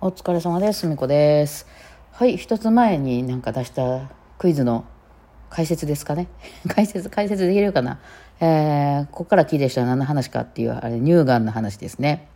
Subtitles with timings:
[0.00, 0.86] お疲れ様です。
[0.86, 1.66] みこです。
[2.12, 4.84] はい、一つ前になんか出したクイズの
[5.50, 6.28] 解説ですかね。
[6.72, 7.98] 解説、解説できるかな。
[8.38, 12.28] えー、ここから聞いてる人は何の話かっていう、あれ、乳がんの話ですね。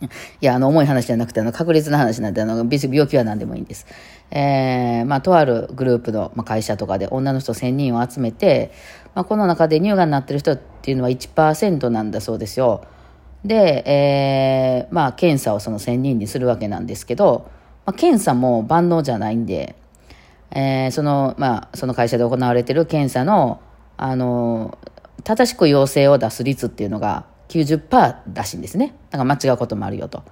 [0.00, 0.08] い
[0.40, 3.86] や、あの、重い話じゃなくて、あの、確率の話なんで、あの、別に病気は何でもいいんです。
[4.30, 8.72] えー、まあ、とあるグループの、まあ、会社とかで女の人1000人を集めて、
[9.14, 12.80] まあ、この中で乳がんになってる人っていうのは1%なんだそうですよ。
[13.44, 17.50] で、えー、まあ、検査をその1000人にするわけなんですけど、
[17.84, 19.74] まあ、検査も万能じゃないんで、
[20.52, 23.60] えー、その、まあ、その会社で行われてる検査の、
[23.96, 24.78] あの、
[25.24, 28.94] 正しく陽性を出す率っていうのが90%らしいんですね。
[29.10, 30.22] だか間違うこともあるよと。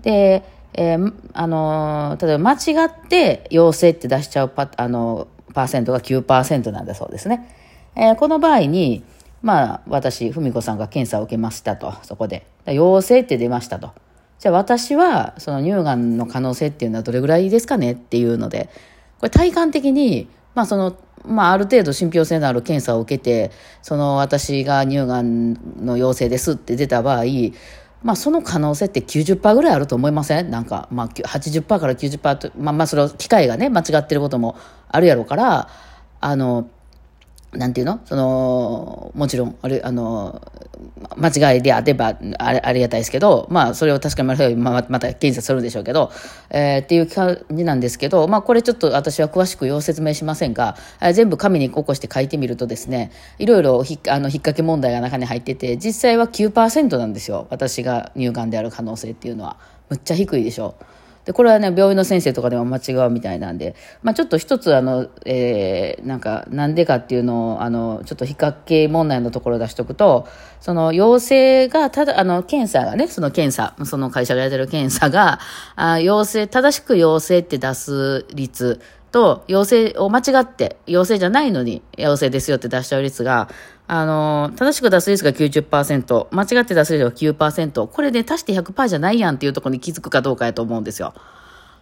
[0.00, 0.44] で、
[0.74, 7.48] えー、あの、例えば間違って陽性って出しちゃうパ、あの、パーセントが9%なんだそうですね。
[7.96, 9.04] えー、この場合に、
[9.46, 12.48] まあ、私、文子さんが検査を受けましたと、そこで。
[12.66, 13.92] 陽性って出ましたと。
[14.40, 18.68] じゃあ私は、その乳がんの可能性っていうのはどれぐらいですかねっていうので、
[19.20, 23.52] これ体感的に、まあその、まあある程度信憑性のある検査を受けて、
[23.82, 27.24] その私が乳がんの陽性ですって出た場合、
[28.02, 30.50] まあその可能性って90%ぐらいあると思いません？
[30.50, 34.56] なんか、まあ80%から90%と、まあまあそれ機械がね、間違ってることも
[34.88, 35.68] あるやろうから、
[36.20, 36.68] あの、
[37.56, 38.00] なんていうの？
[38.04, 40.40] その、もちろん、あれ、あの、
[41.16, 46.10] 間違いであればあれありがたいですけど、まあ、それを確かめるまままた検査するんでしょうけど、
[46.50, 57.46] えー、っていう感じなんですけど、まあ、これちょっと私は詳しくよう説明しませんが、えー、全部紙に起こして書いてみるとですね、いろいろひあの引っ掛け問題が中に入ってて、実際は9%なんですよ。
[57.50, 59.56] 私が乳がんである可能性っていうのは。
[59.88, 60.74] むっちゃ低いでしょ。
[61.26, 70.28] で、これはね、病院の先生とかでも間違うみたいなんで、まあちょっと一つあの、えー、なんか、なんでかっていうのを、あの、ちょっと比較系問題のところを出しとくと、
[70.60, 75.40] その陽性が、ただ、あの、検査がね、その検査、その会社がやってる検査が、
[75.74, 78.80] あ陽性、正しく陽性って出す率、
[79.16, 83.48] と、陽性を間違って、陽性じゃないのに陽性ですよって出しちゃう率が、
[83.88, 91.14] あの、正しく出す率が90%、間違って出す率が9%、これで、ね、足して100%じゃないやんっていうところに気づくかどうかやと思うんですよ。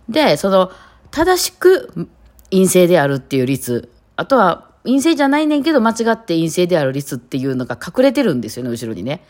[0.09, 0.71] で、その、
[1.11, 2.09] 正しく
[2.51, 9.23] 陰性であるっていう率、あとは、陰性じゃないねんけど間違って陰性である率っていうのが隠れてるんですよね、後ろにね。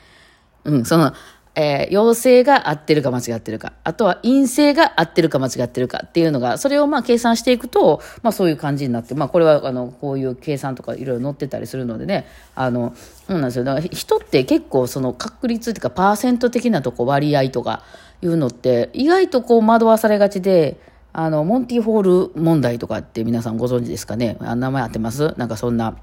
[0.65, 1.13] うん、その、
[1.56, 12.26] えー、陽性が合ってるか間違ってるか、あとは陰性が合ってるか間違ってるかっていうのが、それをまあ計算していくと、まあそういう感じになって、まあこれはあの、こういう計算とかいろいろ載ってたりするのでね、
[12.56, 12.94] あの、
[13.28, 13.65] そうなんですよ。
[13.65, 17.84] だから人って結構その確率っていうかパーセント的なとこ割合とか
[18.21, 20.81] いうのって意外とこう惑わされがちで、
[21.12, 24.36] あの、モンティホール問題とかって皆さんご存知ですかね。
[24.41, 25.32] あ名前合ってます？
[25.36, 25.97] なんかそんな、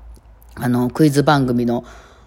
[0.56, 1.83] あの、クイズ番組の、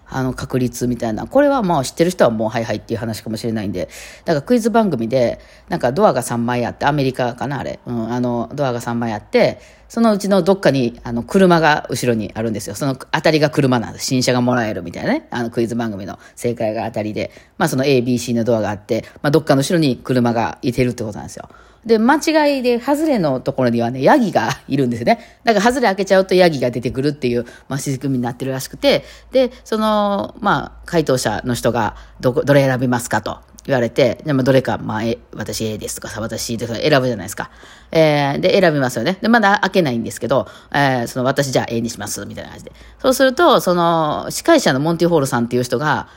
[0.07, 1.27] あの確率みたいな。
[1.27, 3.89] これはまあ知ってる人はもうはいはいっていう話かもしれないんで。
[4.25, 5.39] だからクイズ番組で、
[5.69, 7.79] なんかドアが3枚あって、アメリカかなあれ。
[7.85, 12.75] うん、あの、ドアが3枚あって、そのうちのどっかに、あの、車が後ろにあるんですよ。
[12.75, 14.05] その当たりが車なんです。
[14.05, 15.27] 新車がもらえるみたいなね。
[15.31, 17.31] あのクイズ番組の正解が当たりで。
[17.57, 21.49] まあその A、B、C のドアがあって、まあどっかの後ろに車がいてるってことなんですよ。
[21.85, 25.19] で、間違いで、外れのところにはね、ヤギがいるんですね。
[25.43, 37.51] だから、外れ開けちゃうとヤギが出てくるっていう、まあ、仕組みになってるらしくて、で、その、まあ、回答者の人が、ど、どれ選びますかと言われて、でもどれか、まあ、え、私 A ですとかさ、私 C とか選ぶじゃないですか。
[37.91, 39.17] えー、で、選びますよね。
[39.21, 42.71] で、まだ開けないんですけど、えー、その、私じゃあ A にします、みたいな感じで。
[42.99, 46.07] そうすると、その、司会者のモンティホールさんっていう人が、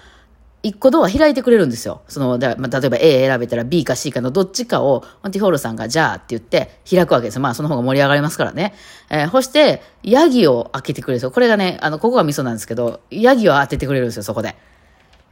[0.63, 2.03] 一個ドア開いてくれるんですよ。
[2.09, 7.43] その、まあ、例えば A 選べたら B か C かのどっちかを、モンティホールさんがじゃあって言って開くわけですよ。
[7.43, 8.75] まあその方が盛り上がりますからね。
[9.09, 11.31] えー、そして、ヤギを開けてくれるんですよ。
[11.31, 14.57] これがね、あの、ここがミソなんですけど、ヤギを当ててくれるんですよ、そこで。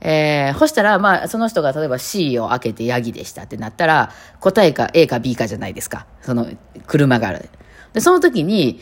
[0.00, 6.06] えー、そしたら、まあ、その人が例えば C を開けてヤギでしたってなったら、答えか A か B かじゃないですか。
[6.22, 6.46] その、
[6.86, 7.48] 車がある。
[7.92, 8.80] で、その時に、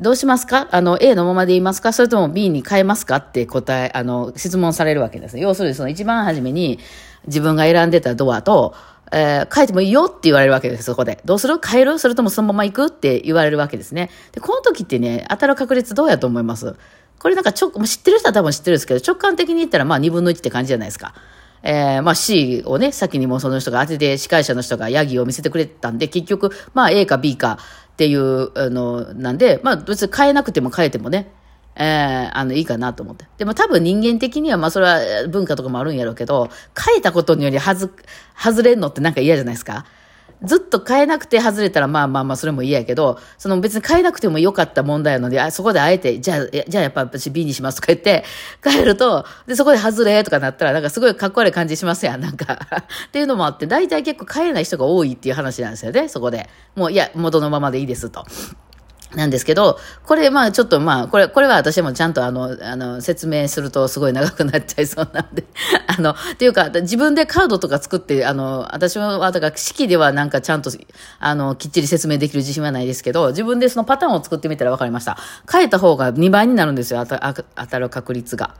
[0.00, 0.68] どうしますか？
[0.70, 1.92] あの、A のままで言いますか？
[1.92, 3.16] それとも B に変えますか？
[3.16, 5.38] って答え、あの、質問されるわけです。
[5.38, 6.78] 要するにその一番初めに
[7.26, 8.76] 自分が選んでたドアと、
[9.10, 11.20] えー、変えてもいいよって言われるわけです、そこで。
[11.24, 11.58] どうする？
[11.58, 11.98] 変える？
[11.98, 14.10] それともそのまま行くって言われるわけですね。
[14.30, 16.76] で、この時ってね、当たる確率どうやと思います？
[17.18, 21.14] これなんかちょ、知ってる人は多分知ってるんですけど、直感的に言ったらまあ2分の1って感じじゃないですか。
[21.62, 27.58] えー、まあ C をね、先にもその人が当てて、司会者の人がヤギを見せてくれたんで、結局、まあ A か B か
[27.92, 31.30] っていうあのなんで、まあ別に変えなくても変えてもね、
[31.76, 33.26] えー、あの、いいかなと思って。
[33.38, 37.92] でも多分人間的には、まあそれは文化とかもあるんやろうけど、変えたことによりはず、
[38.36, 39.84] 外れんのってなんか嫌じゃないですか。
[40.44, 48.24] ずっと変えなくて外れたらまあまあまあそれも嫌やけど、その別に変えなくてもよかった問題なので、あそこであえて、じゃあ、じゃあやっぱ私 B にしますとか言って
[48.62, 52.54] 変えると、で、そこで外れとかなったらなんかすごいかっこ悪い感じしますやん、なんか
[53.08, 56.48] っていうのもあって、大体結構変えない人が多いっていう話なんですよね、そこで。
[56.76, 58.24] もういや、元のままでいいですと。
[59.14, 65.44] なんですけど、これ、まあ、ちょっと、まあ、これ、これは私もちゃんと、あの、あの、説明するとすごい長くなっちゃいそうなんで、
[65.88, 70.70] あの、っていうか、自分でカードとか作って、あの、私は、だから、式ではなんかちゃんと、
[71.20, 75.16] あの、きっちり説明できる自信はないですけど、自分でそのパターンを作ってみたら分かりました。
[75.50, 78.54] 変えた方が2倍になるんですよ、当た当たる確率が。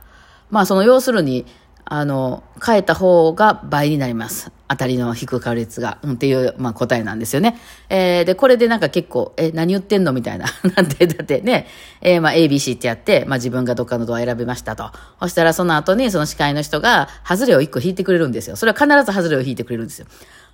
[0.49, 1.45] まあ、その、要するに、
[1.91, 4.51] あの、変えた方が倍になります。
[4.67, 7.57] 当たりの引く確率が、うん、っていう、まあ、答えなんですよね。
[7.89, 10.45] えー、で、これでなんか結構、え、何言ってんのみたいな。
[10.77, 11.67] なんで、だってね、
[12.01, 14.91] えー、まあ、ABC ってやって、まあ、自分がどっかのドア選びましたと。
[15.19, 18.55] そしたら、その後に、その司会の人が、外れを1個引いてくれるんですよ。
[18.55, 20.05] それは必ず外れを引いてくれるんですよ。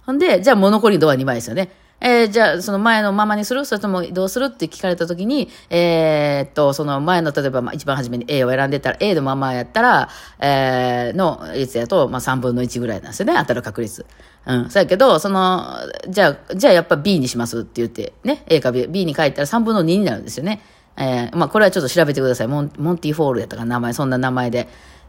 [0.06, 1.70] ほんで、じゃあ、モノコリドア2枚ですよね。
[2.02, 3.66] えー、じゃあ、その前のままにする？
[3.66, 4.46] それともどうする？
[4.46, 10.10] って聞かれたときに、えー、っと、その前の、例えば、まあ、一番初めに A を選んでたら、A のままやったら、
[10.40, 14.06] えー、の率やと、まあ、3分の1ぐらいなんですよね、当たる確率。
[14.46, 14.70] うん。
[14.70, 15.78] そうやけど、その、
[16.08, 20.62] じゃあ、じゃあやっぱ B にしますって言って、ね、A か B, B に書いたら3分の2になるんですよね。
[20.98, 22.48] えー、まあ、これはちょっと調べてください。
[22.48, 24.68] モンモンティフォールやったか名前、そんな名前で。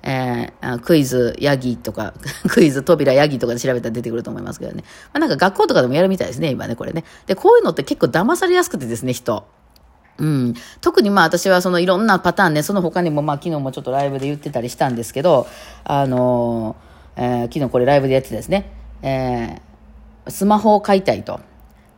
[0.09, 2.15] えー、クイズヤギとか、
[2.49, 4.85] クイズ扉ヤギとかで調べたら出てくると思いますけどね。
[5.13, 7.03] まあ、なんか学校とかでもやるみたいですね、今ね、これね。
[7.27, 9.45] で、こういうのって結構騙されやすくてですね、人。
[10.19, 10.55] うん。
[10.81, 15.49] 特にまあ私はそのいろんなパターンね、その他にもまあ昨日もちょっとライブで言ってたりしたんですけど、
[15.83, 18.71] あのー、えー、昨日これライブでやってたですね、
[19.03, 21.41] えー、スマホを買いたいと。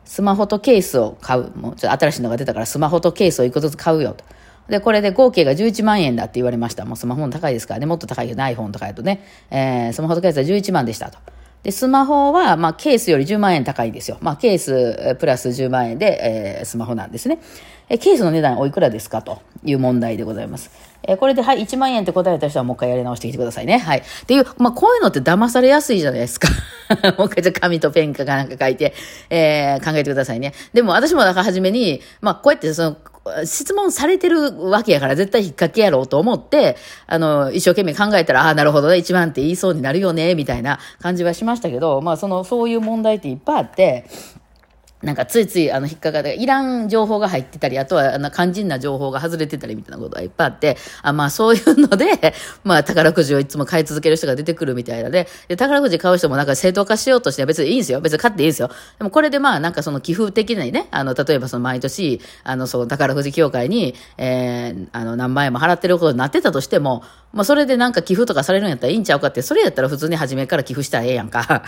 [0.03, 1.51] スマホとケースを買う。
[1.55, 4.25] もうちょっと新しいのが出たからスマホとケースを一個ずつ買うよと。
[4.69, 6.85] で、これで合計が11万円だって言われました。
[6.85, 7.85] もうスマホも高いですからね。
[7.85, 9.23] もっと高いけど iPhone とかやとね。
[9.51, 11.17] えー、スマホとケースは11万でしたと。
[11.63, 14.17] で、スマホは、まあ、ケースより10万円高いんですよ。
[14.21, 17.39] まあ、ケースプラス10万円で、えー、スマホなんですね。
[17.89, 19.21] えケースの値段おいくらですか？
[19.23, 20.88] という問題でございます。
[21.09, 23.79] えこれで、はい、1万円って答えた人はもう一回やり直してきてくださいね。
[23.79, 23.99] はい。
[23.99, 26.47] っていう、まあ、こういうのって騙されやすいじゃないですか。
[27.17, 28.93] もう一回じゃ紙とペンかなんか書いて、
[29.29, 30.53] えー、考えてくださいね。
[30.73, 32.97] でも私もだから初めに、まあ、こうやってその、
[33.45, 44.05] 質問されてるわけやから絶対引っ掛けやろうと思って、あの、一生懸命考えたら、ああ、なるほどね、1万って言いそうになるよね、みたいな感じはしましたけど、まあ、その、そういう問題っていっぱいあって、
[45.01, 52.33] なんかついついあの引っかかって、いらん情報が入ってたり、あとはあの肝心な情報が外れてたりみたいなことがいっぱいあって、あまあそういうので、
[52.65, 58.01] まあ宝くじをいつも買い続ける人が出てくるみたいなで、で宝くじ買う人もなんか正当化しようとして別にいいんですよ。
[58.01, 58.69] 別に買っていいんですよ。
[58.97, 71.63] でもこれでまあなんかその寄付的なね、あの、例えばその毎年、あの、そう宝くじ協会に、えー、あの、何万円も払ってることになってたとしても、まあそれでなんか寄付とかされるんやったらいいんちゃうかって、それやったら普通に初めから寄付したらええやんか。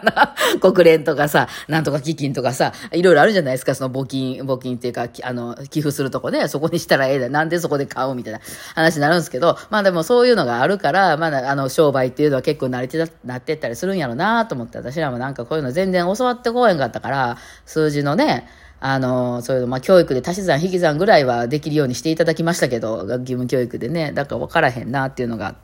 [0.60, 7.28] 国連とかさ、なんとか基金とかさ、いろいろあるじゃないですか、その募金、募金っていうか、あの、寄付するとこね、そこにしたらええだ。
[7.30, 8.40] なんでそこで買うみたいな
[8.74, 18.46] 話になるんですけど、まあでもそういうのがあるから、まだ、あの、商売っていうのは結構慣れてなってったりするんやろうなと思って、私らもなんかこういうの全然教わってこえんかったから、数字のね、
[18.78, 25.56] あの、そういうの、まあ、教育で足し算引き算ぐらいはできるようにしていただきましたけど、義務教育でね、だから分からへんなっていうのが。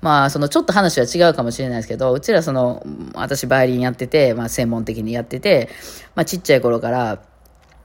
[0.00, 5.68] まあ、そのちょっと話は違うかもしれないですけど、うちらその、私バイオリンやってて、まあ、専門的にやってて、
[6.14, 7.22] まあ、ちっちゃい頃から、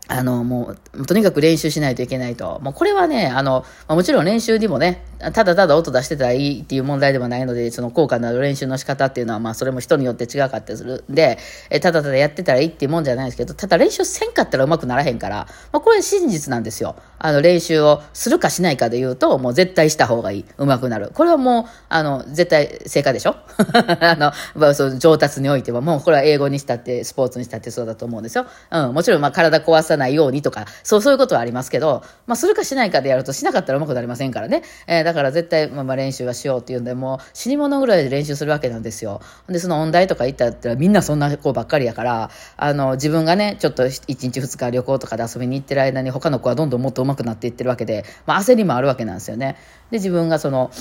[0.07, 2.59] あの、もう、とにかく練習しないといけないと。
[2.61, 11.37] もうこれはね、あの、まあ、もちろん練習にもね、ただただ音出してたらいいっていう問題ではないので、その効果のある練習の仕方っていうのは、まあそれも人によって違かったりするんで、
[11.69, 16.95] えただただやってたらいいっていうもんじゃないですけど、ただ練習せんかったら上手くならへんから、まあこれ真実なんですよ。
[17.19, 20.45] あの練習をするかしないかで言うと、もう絶対した方がいい。
[20.57, 21.11] 上手くなる。
[21.13, 23.35] これはもう、あの、絶対正解でしょ？
[24.01, 28.45] あの、まあ、その上達においては、もうこれは英語にしたって、スポーツにしたってそうだと思うんですよ。
[28.71, 34.63] うん、もちろんまあ体壊さないようにとか、そう、そういうことはありますけど、まあするかしないかでやるとしなかったら上手くなりませんからね。
[34.87, 39.21] えー、だから絶対、まあまあ練習はしようっていうんで、もう死に物ぐらいで練習するわけなんですよ。
[39.47, 49.55] で、その音大とか行ったらみんなそんな子ばっかりやから、あの、自分がね、ちょっと1日2日旅行とかで遊びに行ってる間に他の子はどんどんもっと上手くなっていってるわけで、まあ焦りもあるわけなんですよね。
[49.91, 50.71] で、自分がその、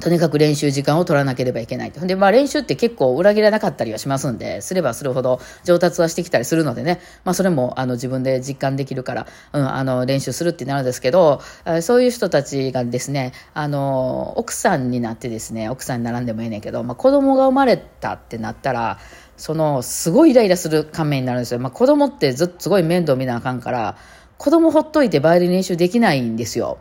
[0.00, 2.04] とにかく練習時間を取らなければいけないと。
[2.06, 11.40] で、まあ練習って結構裏切らなかったりはしますんで、すればするほど上達はしてきたりするのでね、まあそれもあの自分で実感できるから、うん、あの練習するってなるんですけど、
[11.80, 18.98] そういう人たちがですね、あの、奥さんになってですね、奥さんに並んでもええねんけど、まあ子供が生まれたってなったら、
[19.38, 21.60] その、すごいイライラする仮面になるんですよ。
[21.60, 23.96] まあ子供ってずっとすごい面倒見なあかんから、
[24.38, 26.78] 子供ほっといてバイオリン練習できないんですよ。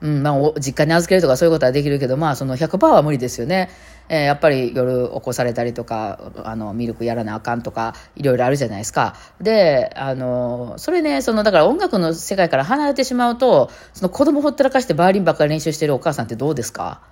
[0.00, 3.68] うん、まあ、実家に預けるとかそういうことはできるけど、まあ、その100%は無理ですよね。
[4.10, 9.16] えーやっぱり夜起こされたりとか、あの、ミルクやらなあかんとか、いろいろあるじゃないですか。
[9.40, 17.02] で、あの、それね、その、だから音楽の世界から離れてしまうと、その子供ほったらかしてバーリンばっかり練習してるお母さんってどうですか？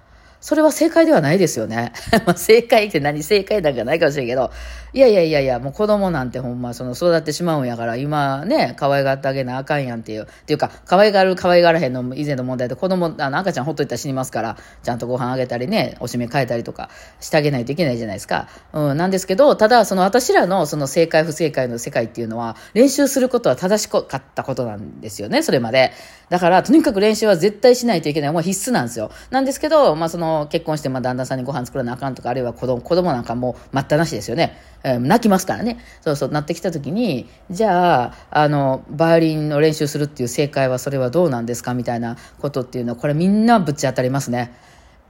[0.41, 1.93] それは正解ではないですよね。
[2.37, 3.23] 正解って何？
[3.23, 4.51] 正解なんかないかもしれんけど、
[4.93, 16.89] いやいやいやいや、もう子供なんてほんまその育ってしまうんやから、今ね、可愛がってあげなあかんやんっていう、っていうか、可愛がる可愛がらへんの以前の問題で子供、あの赤ちゃんほっといたら死にますから、ちゃんとご飯あげたりね、おしめ変えたりとか
[17.21, 18.49] してあげないといけないじゃないですか。
[18.73, 25.93] うん、なんですけど、ただその私らのその正解不正解の世界っていうのは、練習することは正しかったことなんですよね、それまで。
[26.29, 28.33] だから、とにかく練習は絶対しないといけない。
[28.33, 29.11] もう必須なんですよ。
[29.31, 34.57] なんですけど、まあその結婚して、まあ旦那さんにご飯作らなあかんとか、あるいは子供、子供なんかもう待ったなしですよね。
[34.85, 35.79] えー泣きますからね。
[36.01, 44.53] そうそう、なってきた時に、じゃあ、あの、バイオリンの練習するっていう正解はそれはどうなんですかみたいなことっていうのは、これみんなぶち当たりますね。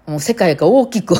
[0.06, 1.14] もう世界が大きく、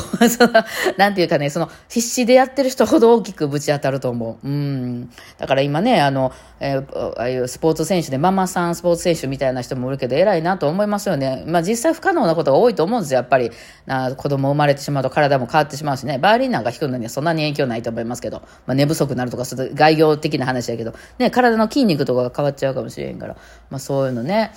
[0.97, 4.47] なんていうかね、その、必死でやってる人ほど大きくぶち当たると思う。
[4.47, 5.09] うん。
[5.37, 11.43] だから今ね、あの、えーああいうスポーツ選手で、ママさんスポーツ選手みたいな人もいるけど、偉いなと思いますよね。
[11.45, 13.51] まあ実際不可能なことが多いと思うんですよ、やっぱり。
[13.85, 16.17] な子供生まれてしまうと体も変わってしまうしね。
[16.17, 23.35] バイオリンなんか弾くのにはそんなに影響ないと思いますけど、まあ寝不足になるとか、それ概要的な話だけど、ね、体の筋肉とかが変わっちゃうかもしれんから、
[23.69, 24.51] まあそういうのね。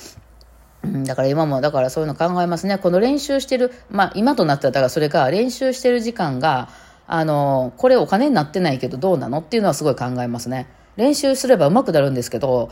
[0.82, 2.78] うん、だから今も、だからそういうの考えますね。
[2.78, 6.68] この練習してる、まあ今となっては、だからそれか練習してる時間が、
[7.06, 10.68] あの、これお金になってないけどどうなのっていうのはすごい考えますね。
[10.96, 12.70] 練習すれば上手くなるんですけど、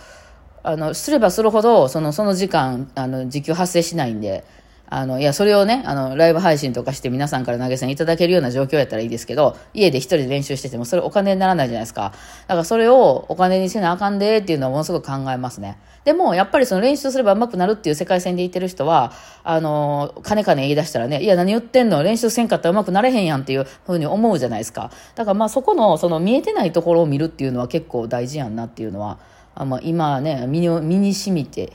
[0.62, 4.44] あの、すればするほど、その、その時間、あの、時給発生しないんで、
[4.90, 12.12] あの、いや、それをね、あの、ライブ配信とかして皆さんから投げ銭いただけるような状況やったらいいですけど、家で一人で練習してても、それお金にならないじゃないですか。
[12.47, 15.78] だからそれをお金にせなあかんでっていうのはものすごく考えますね。
[16.04, 19.12] でも、やっぱりその練習すれば上手くなるっていう世界線で言ってる人は、
[19.45, 22.02] あの、金金言い出したらね、いや、何言ってんの？
[22.02, 24.90] 練習せんかったら上手くなれへんやんっていうふうに思うじゃないですか。
[25.16, 29.18] だからまあそこの、その見えてないところを見るっていうのは結構大事やんなっていうのは、
[29.54, 31.73] あまあ、今ね、身に身に染みて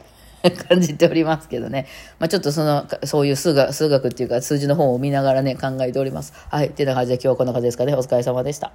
[0.51, 1.87] 感じておりますけどね。
[2.19, 6.33] まあ、ちょっとその、そういう数学、数学っていうか数字の方を見ながらね、考えております。
[6.49, 6.67] はい。
[6.67, 7.93] ってな感じで今日はこんな感じですかね。
[7.95, 8.71] お疲れ様でした。